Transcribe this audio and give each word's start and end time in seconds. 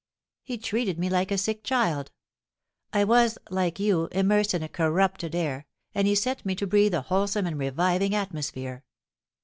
"He 0.41 0.57
treated 0.57 0.97
me 0.97 1.11
like 1.11 1.29
a 1.29 1.37
sick 1.37 1.63
child. 1.63 2.11
I 2.91 3.03
was, 3.03 3.37
like 3.51 3.79
you, 3.79 4.07
immersed 4.11 4.55
in 4.55 4.63
a 4.63 4.67
corrupted 4.67 5.35
air, 5.35 5.67
and 5.93 6.07
he 6.07 6.15
sent 6.15 6.43
me 6.43 6.55
to 6.55 6.65
breathe 6.65 6.95
a 6.95 7.01
wholesome 7.01 7.45
and 7.45 7.59
reviving 7.59 8.15
atmosphere. 8.15 8.83